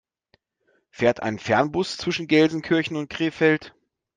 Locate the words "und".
2.97-3.07